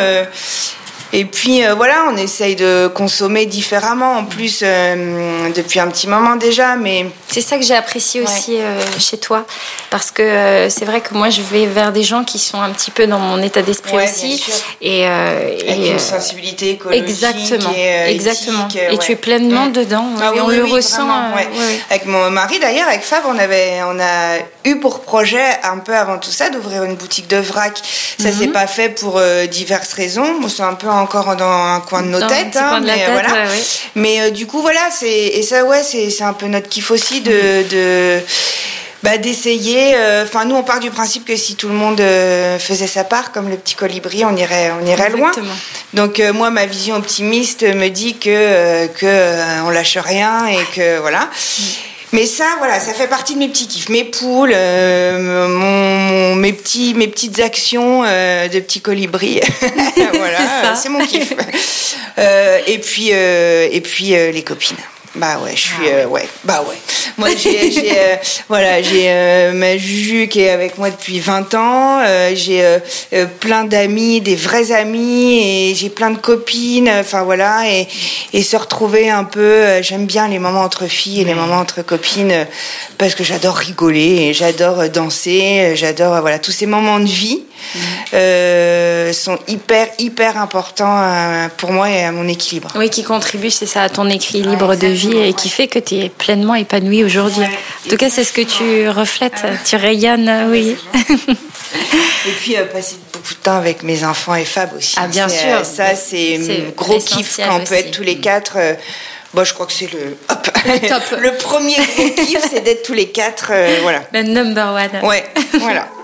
[1.16, 4.18] Et puis euh, voilà, on essaye de consommer différemment.
[4.18, 8.58] En plus euh, depuis un petit moment déjà, mais c'est ça que j'ai apprécié aussi
[8.58, 9.46] euh, chez toi,
[9.88, 12.90] parce que c'est vrai que moi je vais vers des gens qui sont un petit
[12.90, 14.44] peu dans mon état d'esprit aussi,
[14.82, 19.72] et, avec une sensibilité écologique, exactement, et, exactement, et tu es pleinement mm.
[19.72, 21.08] dedans, ah, on le ressent.
[21.88, 25.96] Avec mon mari d'ailleurs, avec Fab, on avait, on a eu pour projet un peu
[25.96, 27.80] avant tout ça d'ouvrir une boutique de vrac.
[28.18, 28.52] Ça s'est mhm.
[28.52, 29.18] pas fait pour
[29.50, 33.10] diverses raisons, c'est un peu encore dans un coin de nos têtes, hein, mais tête,
[33.12, 33.28] voilà.
[33.94, 37.20] Mais euh, du coup voilà, c'est et ça ouais, c'est un peu notre kiff aussi
[37.20, 38.20] de, de
[39.02, 39.94] bah, d'essayer.
[39.94, 43.04] Euh, enfin, nous, on part du principe que si tout le monde euh, faisait sa
[43.04, 45.30] part, comme le petit colibri, on irait, on irait loin.
[45.94, 51.20] Donc, moi, ma vision optimiste me dit que que on lâche rien et que voilà.
[51.58, 51.62] Mm.
[52.16, 53.90] Mais ça, voilà, ça fait partie de mes petits kiffs.
[53.90, 59.42] Mes poules, euh, mon, mes, petits, mes petites actions euh, de petits colibris.
[60.14, 61.34] voilà, c'est mon kiff.
[62.16, 64.78] Euh, et puis, et puis les copines.
[65.16, 66.28] Bah ouais, je suis ah euh, ouais.
[66.44, 66.76] Bah ouais.
[67.16, 68.16] Moi j'ai euh,
[68.48, 72.02] voilà, j'ai euh, ma Juju qui est avec moi depuis 20 ans,
[72.34, 72.62] j'ai
[73.40, 77.88] plein d'amis, des vrais amis et j'ai plein de copines, enfin voilà et,
[78.34, 81.82] et se retrouver un peu, j'aime bien les moments entre filles et les moments entre
[81.82, 82.46] copines
[82.98, 87.42] parce que j'adore rigoler et j'adore danser, j'adore voilà tous ces moments de vie.
[88.14, 92.68] Euh, sont hyper hyper importants euh, pour moi et à mon équilibre.
[92.76, 95.96] Oui, qui contribuent, c'est ça, à ton équilibre de vie et qui fait que tu
[95.96, 97.44] es pleinement épanoui aujourd'hui.
[97.44, 100.76] en tout cas, c'est ce que tu reflètes, tu rayonnes, oui.
[102.26, 104.94] et puis euh, passer beaucoup de temps avec mes enfants et Fab aussi.
[104.98, 105.64] Ah bien sûr.
[105.64, 106.38] ça, c'est
[106.76, 108.56] gros kiff quand on peut être tous les quatre.
[109.34, 110.16] Bon, je crois que c'est le,
[110.66, 114.02] le, le premier kiff, c'est d'être tous les quatre, voilà.
[114.12, 115.08] Le number one.
[115.08, 115.24] Ouais,
[115.58, 115.88] voilà.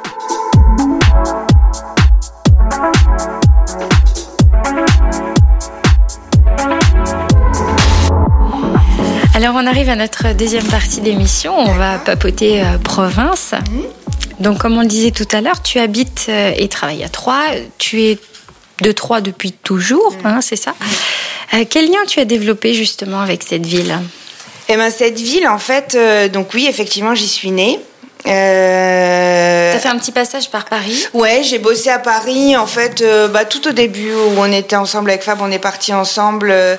[9.42, 13.54] Alors on arrive à notre deuxième partie d'émission, on va papoter euh, province.
[14.38, 17.50] Donc comme on le disait tout à l'heure, tu habites euh, et travailles à Troyes,
[17.76, 18.20] tu es
[18.82, 20.76] de Troyes depuis toujours, hein, c'est ça?
[21.54, 23.98] Euh, Quel lien tu as développé justement avec cette ville?
[24.68, 25.98] Eh ben cette ville en fait,
[26.32, 27.80] donc oui effectivement j'y suis née.
[29.92, 32.56] Un petit passage par Paris Ouais, j'ai bossé à Paris.
[32.56, 35.58] En fait, euh, bah, tout au début où on était ensemble avec Fab, on est
[35.58, 36.50] parti ensemble.
[36.50, 36.76] Euh,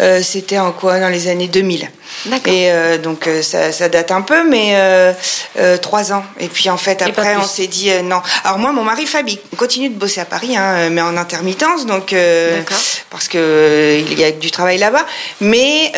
[0.00, 1.90] euh C'était en quoi Dans les années 2000.
[2.24, 2.50] D'accord.
[2.50, 4.74] Et euh, donc ça, ça, date un peu, mais
[5.82, 6.24] trois ans.
[6.40, 8.22] Et puis en fait, après, on s'est dit non.
[8.44, 11.84] Alors moi, mon mari Fab, il continue de bosser à Paris, hein, mais en intermittence,
[11.84, 12.14] donc
[13.10, 15.04] parce que il y a du travail là-bas.
[15.42, 15.92] Mais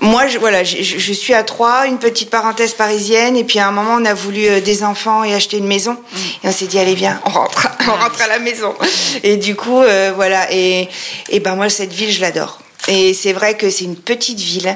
[0.00, 3.68] moi, je, voilà, je, je, suis à Troyes, une petite parenthèse parisienne, et puis à
[3.68, 5.96] un moment, on a voulu euh, des enfants et acheter une maison,
[6.42, 8.74] et on s'est dit, allez, viens, on rentre, on rentre à la maison.
[9.22, 10.88] Et du coup, euh, voilà, et,
[11.28, 12.60] et ben moi, cette ville, je l'adore.
[12.88, 14.74] Et c'est vrai que c'est une petite ville,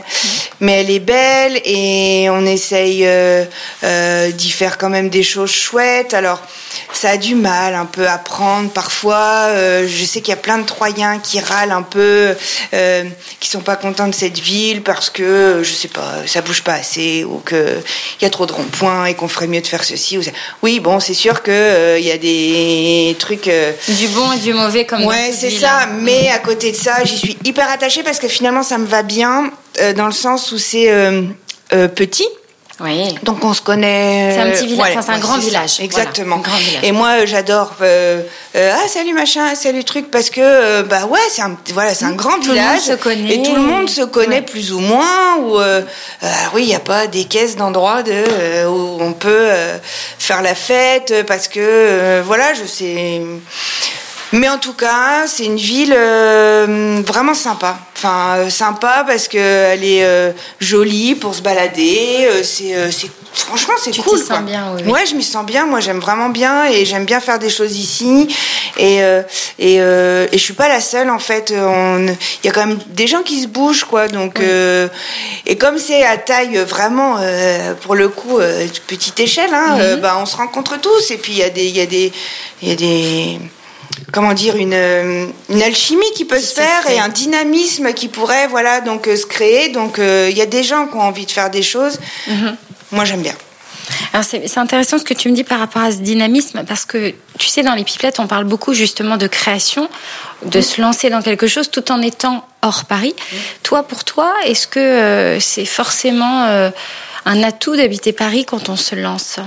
[0.61, 3.45] mais elle est belle et on essaye euh,
[3.83, 6.13] euh, d'y faire quand même des choses chouettes.
[6.13, 6.41] Alors,
[6.93, 9.47] ça a du mal un peu à prendre parfois.
[9.49, 12.37] Euh, je sais qu'il y a plein de Troyens qui râlent un peu,
[13.41, 16.75] qui sont pas contents de cette ville parce que, je sais pas, ça bouge pas
[16.75, 17.81] assez ou que
[18.21, 20.31] il y a trop de ronds-points et qu'on ferait mieux de faire ceci ou ça.
[20.63, 23.51] Oui, bon, c'est sûr que il y a des trucs.
[23.89, 25.05] du bon et du mauvais comme.
[25.05, 25.83] Ouais, c'est ça.
[25.83, 25.99] Hein.
[26.01, 29.03] Mais à côté de ça, j'y suis hyper attachée parce que finalement, ça me va
[29.03, 29.51] bien
[29.97, 30.91] dans le sens où c'est
[31.71, 32.29] petit.
[32.81, 33.15] Oui.
[33.23, 34.33] Donc on se connaît.
[34.35, 35.79] C'est un petit village, enfin, c'est un grand village.
[35.79, 36.39] Exactement.
[36.39, 36.83] grand village.
[36.83, 38.23] Et moi j'adore euh,
[38.57, 42.05] euh, ah salut machin, salut truc parce que euh, bah ouais c'est un voilà c'est
[42.05, 42.81] un grand tout village.
[42.85, 43.35] Tout le monde se connaît.
[43.35, 45.37] Et tout le monde se connaît plus ou moins.
[45.39, 45.59] Ou
[46.55, 49.51] oui il n'y a pas des caisses d'endroits de où on peut
[50.19, 53.23] faire la fête parce que voilà je sais
[54.35, 57.79] mais en tout cas, c'est une ville euh, vraiment sympa.
[57.97, 62.29] Enfin, euh, sympa parce que elle est euh, jolie pour se balader.
[62.43, 62.75] c'est,
[63.33, 64.19] franchement, c'est cool.
[64.19, 65.67] Tu sens bien, oui, Ouais, je m'y sens bien.
[65.67, 68.27] Moi, j'aime vraiment bien et j'aime bien faire des choses ici.
[68.77, 68.97] Et
[69.61, 71.51] et, et je suis pas la seule en fait.
[71.51, 74.09] Il y a quand même des gens qui se bougent, quoi.
[74.09, 74.41] Donc
[75.47, 77.19] et comme c'est à taille vraiment,
[77.83, 78.41] pour le coup,
[78.89, 80.01] petite échelle, hein, mhm.
[80.01, 81.13] bah, on se rencontre tous.
[81.13, 82.13] Et puis il y a des, il y a des,
[82.63, 83.39] il y a des
[84.13, 88.81] comment dire une, une alchimie qui peut se faire et un dynamisme qui pourrait voilà
[88.81, 89.69] donc euh, se créer.
[89.71, 91.99] Donc euh, il y a des gens qui ont envie de faire des choses.
[92.29, 92.57] Mhm.
[92.93, 93.35] moi j'aime bien.
[94.23, 97.49] C'est intéressant ce que tu me dis par rapport à ce dynamisme parce que tu
[97.49, 99.91] sais dans les pipelettes on parle beaucoup justement de création
[100.47, 103.15] de se lancer dans quelque chose tout en étant hors Paris
[103.63, 106.45] toi pour toi est-ce que euh, c'est forcément
[107.27, 109.39] un atout d'habiter Paris quand on se lance?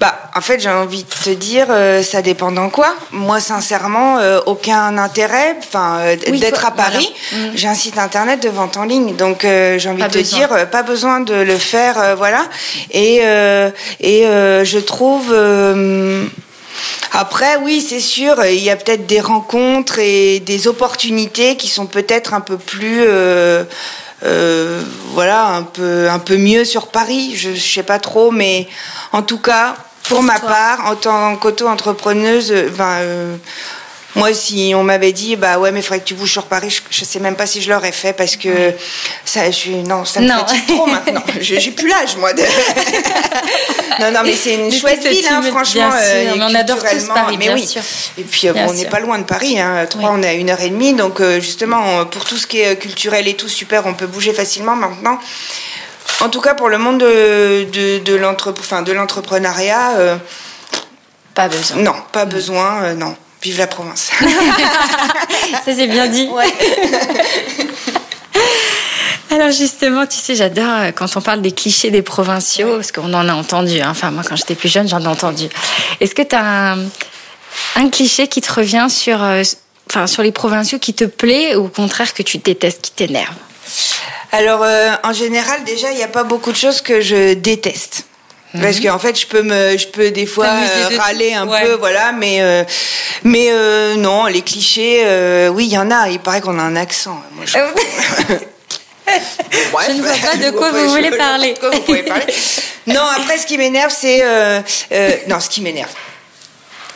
[0.00, 2.94] Bah, en fait, j'ai envie de te dire, euh, ça dépend dans quoi.
[3.10, 7.12] Moi, sincèrement, euh, aucun intérêt, enfin, euh, d'être à Paris.
[7.32, 7.36] Mm.
[7.54, 10.82] J'ai un site internet de vente en ligne, donc j'ai envie de te dire, pas
[10.82, 12.44] besoin de le faire, voilà.
[12.92, 13.16] Et
[14.00, 15.34] et je trouve.
[17.12, 21.86] Après, oui, c'est sûr, il y a peut-être des rencontres et des opportunités qui sont
[21.86, 23.04] peut-être un peu plus
[24.24, 27.34] euh, voilà, un peu, un peu mieux sur Paris.
[27.36, 28.68] Je, je sais pas trop, mais
[29.12, 33.36] en tout cas, pour, ma part, en tant qu'auto-entrepreneuse, enfin, euh,
[34.14, 36.70] moi, si on m'avait dit, bah ouais, mais il faudrait que tu bouges sur Paris,
[36.90, 38.72] je, ne sais même pas si je l'aurais fait parce que
[39.24, 41.22] ça, je suis, non, ça me fatigue trop maintenant.
[41.40, 42.32] J'ai plus l'âge, moi.
[42.32, 42.42] De...
[44.00, 45.90] non, non, mais c'est une chouette ville, hein, franchement.
[45.94, 47.66] Euh, on adore tous Paris, mais bien oui.
[47.66, 47.82] sûr.
[48.16, 49.60] Et puis, euh, on n'est pas loin de Paris.
[49.60, 49.86] Hein.
[49.88, 52.60] Trois, on est à une heure et demie, donc euh, justement, pour tout ce qui
[52.60, 55.18] est culturel et tout, super, on peut bouger facilement maintenant.
[56.20, 59.92] En tout cas, pour le monde de, de, de l'entrepreneuriat.
[59.98, 60.16] Euh,
[61.34, 61.76] pas besoin.
[61.82, 63.16] Non, pas besoin, non.
[63.42, 64.10] Vive la province.
[65.64, 66.28] Ça c'est bien dit.
[69.30, 73.12] Alors justement, tu sais, j'adore euh, quand on parle des clichés des provinciaux, parce qu'on
[73.12, 73.80] en a entendu.
[73.80, 73.90] Hein.
[73.90, 75.48] Enfin, moi, quand j'étais plus jeune, j'en ai entendu.
[76.00, 76.76] Est-ce que tu as
[77.76, 79.42] un, cliché qui te revient sur, euh,
[79.88, 83.34] enfin, sur les provinciaux qui te plaît, ou au contraire que tu détestes, qui t'énerve
[84.32, 88.07] Alors, euh, en général, déjà, il n'y a pas beaucoup de choses que je déteste.
[88.54, 88.62] Mhm.
[88.62, 92.12] Parce qu'en fait, je peux me, je peux des fois euh, râler un peu, voilà,
[92.12, 92.64] mais euh,
[93.22, 95.04] mais euh, non, les clichés,
[95.50, 96.08] oui, il y en a.
[96.08, 97.22] Il paraît qu'on a un accent.
[97.32, 97.52] Moi, je...
[99.86, 101.54] je ne vois pas de quoi vous voulez parler.
[102.86, 104.22] non, après, ce qui m'énerve, c'est
[105.28, 105.90] non, ce qui m'énerve.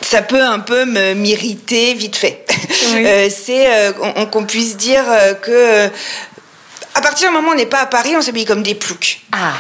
[0.01, 0.85] Ça peut un peu
[1.15, 2.47] m'irriter vite fait.
[3.31, 3.95] c'est
[4.33, 5.05] qu'on puisse dire
[5.43, 5.91] que
[6.95, 9.21] à partir du moment où on n'est pas à Paris, on s'habille comme des ploucs.
[9.33, 9.53] Ah.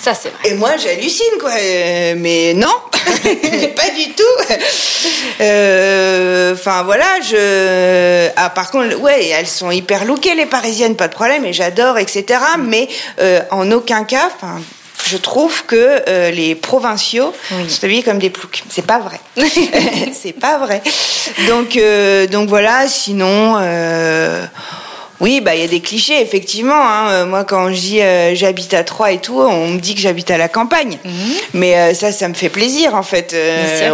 [0.00, 0.50] Ça, c'est vrai.
[0.50, 1.50] Et moi, j'hallucine, quoi.
[1.50, 4.54] Euh, mais non, pas du tout.
[5.40, 8.28] Euh, enfin, voilà, je.
[8.36, 11.98] Ah, par contre, ouais, elles sont hyper lookées, les parisiennes, pas de problème, et j'adore,
[11.98, 12.40] etc.
[12.58, 12.88] Mais
[13.20, 14.60] euh, en aucun cas, enfin.
[15.06, 18.62] Je trouve que les provinciaux sont habillés comme des ploucs.
[18.68, 19.18] C'est pas vrai.
[20.12, 20.82] c'est pas vrai.
[21.46, 21.78] Donc,
[22.30, 22.86] donc voilà.
[22.88, 23.56] Sinon,
[25.20, 26.80] oui, bah il y a des clichés effectivement.
[26.80, 27.10] Hein.
[27.10, 30.00] Euh, moi, quand je dis euh, j'habite à Troyes et tout, on me dit que
[30.00, 30.98] j'habite à la campagne.
[31.04, 31.12] Mhm.
[31.54, 33.34] Mais euh, ça, ça me fait plaisir en fait.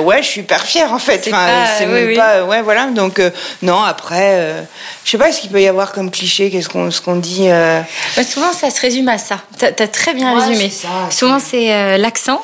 [0.02, 1.24] ouais, je suis hyper fière en fait.
[1.28, 1.46] Enfin,
[1.78, 2.86] c'est oui, pas, ouais, voilà.
[2.86, 3.20] Donc
[3.62, 4.66] non, après,
[5.04, 6.50] je sais pas ce qu'il peut y avoir comme cliché.
[6.50, 9.40] Qu'est-ce qu'on ce qu'on dit bah, Souvent, ça se résume à ça.
[9.58, 10.70] T'as as très bien résumé.
[11.10, 12.42] souvent, c'est l'accent,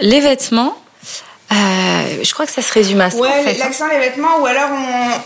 [0.00, 0.76] les vêtements.
[1.52, 3.16] Euh, je crois que ça se résume à ça.
[3.16, 3.52] Ouais, hein.
[3.58, 4.68] l'accent des vêtements, ou alors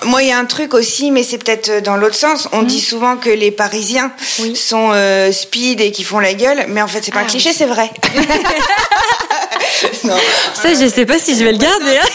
[0.04, 2.48] moi il y a un truc aussi, mais c'est peut-être dans l'autre sens.
[2.52, 4.10] On dit souvent que les Parisiens
[4.54, 7.30] sont euh, speed et qui font la gueule, mais en fait c'est pas un ah
[7.30, 7.90] cliché, c'est vrai.
[10.04, 10.16] non.
[10.54, 11.98] Ça, je sais pas si je vais le garder.
[11.98, 12.08] Hein.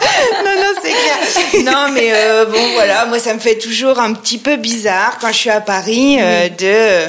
[0.44, 1.18] non, non, c'est clair.
[1.72, 5.28] Non, mais euh, bon, voilà, moi, ça me fait toujours un petit peu bizarre quand
[5.28, 6.18] je suis à Paris
[6.58, 7.06] de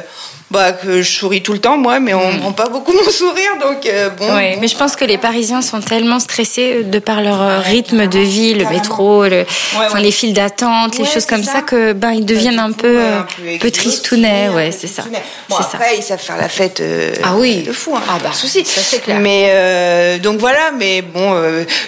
[0.53, 3.09] bah, que je souris tout le temps, moi, mais on ne prend pas beaucoup mon
[3.09, 4.31] sourire, donc euh, bon.
[4.35, 8.05] Mais je pense que les Parisiens sont tellement stressés euh, de par leur euh, rythme
[8.05, 11.61] de vie, le métro, le, enfin, les files d'attente, les choses comme ça.
[11.61, 13.25] que ben ils deviennent un peu, un
[13.59, 15.05] peu, tristounets, ouais, c'est ça.
[15.49, 15.93] Bon, après, ça.
[15.97, 16.83] ils savent faire la fête
[17.23, 17.63] ah oui.
[17.63, 18.63] de fou, hein, ah bah, souci.
[18.63, 19.19] Ça c'est clair.
[19.19, 21.33] Mais donc voilà, mais bon,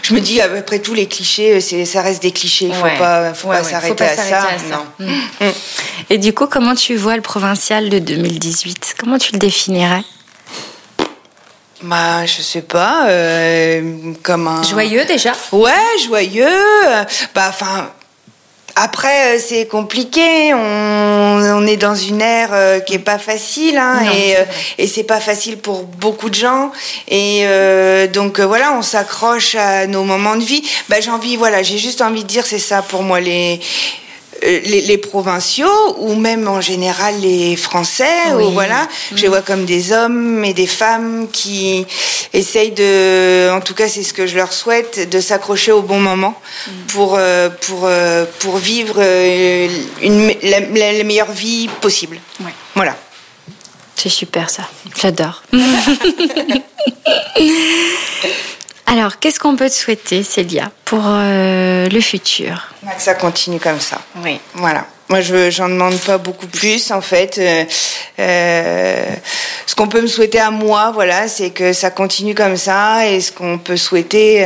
[0.02, 3.50] je me dis après tous les clichés, ça reste des clichés, il faut pas, faut
[3.50, 4.40] pas s'arrêter à, ça.
[4.72, 5.06] Non.
[5.06, 5.46] Mm.
[5.46, 5.52] Mm.
[6.10, 8.55] Et du coup, comment tu vois le provincial de 2010
[8.98, 10.04] Comment tu le définirais?
[11.82, 14.64] Bah, je sais pas, euh, comme un...
[14.64, 15.34] Joyeux déjà?
[15.52, 15.72] Ouais,
[16.06, 16.48] joyeux.
[17.36, 17.92] Bah, enfin,
[18.76, 20.54] après, euh, c'est compliqué.
[20.54, 24.36] On, est dans une ère euh, qui est pas facile, hein, et,
[24.78, 26.72] et c'est pas facile pour beaucoup de gens.
[27.08, 27.46] Et
[28.14, 30.64] donc voilà, on s'accroche à nos moments de vie.
[30.90, 33.60] Bah, j'ai envie, voilà, j'ai juste envie de dire, c'est ça pour moi les
[34.44, 39.16] euh, les, provinciaux ou même en général les Français ou voilà, mm.
[39.16, 41.86] je les vois comme des hommes et des femmes qui
[42.34, 46.00] essayent de, en tout cas c'est ce que je leur souhaite, de s'accrocher au bon
[46.00, 46.36] moment
[46.68, 46.72] mm.
[46.88, 49.02] pour euh, pour euh, pour vivre
[50.02, 52.20] une, la, la, meilleure vie possible.
[52.76, 52.98] Voilà.
[53.96, 54.64] C'est super ça,
[55.00, 55.44] j'adore.
[58.88, 62.68] Alors, qu'est-ce qu'on peut te souhaiter, Célia, pour euh, le futur?
[62.82, 64.00] Que ça continue comme ça.
[64.24, 64.40] Oui.
[64.54, 64.86] Voilà.
[65.10, 67.38] Moi, je j'en demande pas beaucoup plus, en fait.
[67.38, 67.64] Euh,
[68.20, 69.06] euh,
[69.66, 73.22] ce qu'on peut me souhaiter à moi, voilà, c'est que ça continue comme ça, et
[73.22, 74.46] ce qu'on peut souhaiter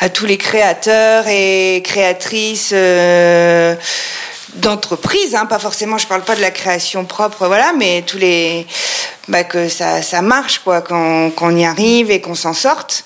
[0.00, 2.72] à tous les créateurs et créatrices
[4.54, 8.66] d'entreprise, hein, pas forcément, je parle pas de la création propre, voilà, mais tous les,
[9.28, 13.04] bah, que ça, ça marche, quoi, qu'on y arrive et qu'on s'en sorte.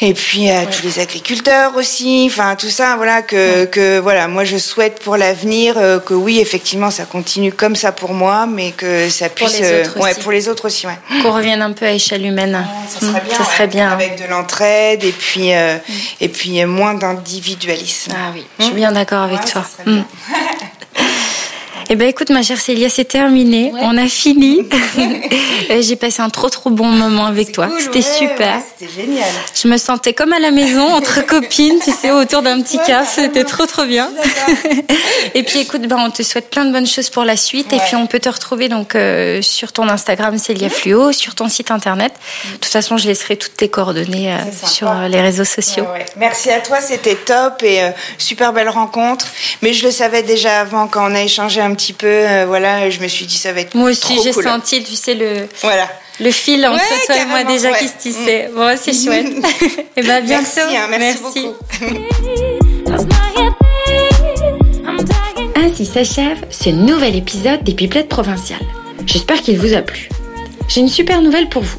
[0.00, 4.44] Et puis à tous les agriculteurs aussi, enfin tout ça, voilà que, que voilà, moi
[4.44, 8.70] je souhaite pour l'avenir euh, que oui effectivement ça continue comme ça pour moi, mais
[8.70, 10.20] que ça puisse pour les euh, autres, ouais, aussi.
[10.20, 10.98] pour les autres aussi, ouais.
[11.22, 12.64] Qu'on revienne un peu à échelle humaine.
[12.88, 13.90] ça serait bien, ça serait bien.
[13.90, 15.92] avec de l'entraide et puis euh, mm.
[16.20, 18.12] et puis moins d'individualisme.
[18.14, 19.64] Ah oui, je suis bien d'accord avec toi.
[21.90, 24.60] Eh ben écoute ma chère Célia, c'est terminé, on a fini.
[25.70, 27.68] Euh, j'ai passé un trop trop bon moment avec toi.
[27.78, 28.62] C'était super.
[28.78, 29.28] C'était génial.
[29.54, 33.22] Je me sentais comme à la maison entre copines, tu sais, autour d'un petit café.
[33.22, 34.08] C'était trop trop bien.
[35.34, 37.72] et puis écoute, ben on te souhaite plein de bonnes choses pour la suite.
[37.74, 41.48] Et puis on peut te retrouver donc euh, sur ton Instagram Célia Fluo, sur ton
[41.48, 42.14] site internet.
[42.46, 45.84] De toute façon, je laisserai toutes tes coordonnées euh, sur les réseaux sociaux.
[46.16, 47.80] Merci à toi, c'était top et
[48.16, 49.26] super belle rencontre.
[49.60, 52.90] Mais je le savais déjà avant quand on a échangé un petit peu, euh, voilà,
[52.90, 55.88] je me suis dit ça va être Moi aussi, j'ai senti, tu sais, le, voilà.
[56.20, 58.48] le fil entre toi et moi déjà qui se tissait.
[58.48, 58.54] Mm.
[58.54, 59.26] Bon, c'est chouette.
[59.26, 60.44] et eh ben, bientôt.
[60.56, 61.54] Merci, hein, merci, beaucoup.
[65.56, 68.66] Ainsi s'achève ce nouvel épisode des Pipelettes provinciales.
[69.06, 70.08] J'espère qu'il vous a plu.
[70.68, 71.78] J'ai une super nouvelle pour vous.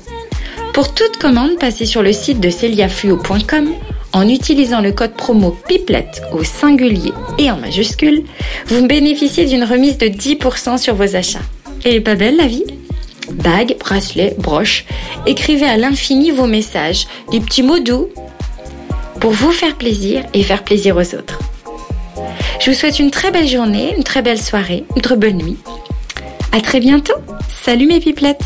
[0.73, 3.73] Pour toute commande, passez sur le site de celiafluo.com
[4.13, 8.23] en utilisant le code promo PIPLET au singulier et en majuscule,
[8.67, 11.39] vous bénéficiez d'une remise de 10% sur vos achats.
[11.85, 12.65] Est pas belle la vie?
[13.31, 14.85] Bagues, bracelets, broches,
[15.25, 18.09] écrivez à l'infini vos messages, des petits mots doux
[19.19, 21.39] pour vous faire plaisir et faire plaisir aux autres.
[22.59, 25.57] Je vous souhaite une très belle journée, une très belle soirée, une très bonne nuit.
[26.51, 27.13] À très bientôt.
[27.63, 28.43] Salut mes pipelettes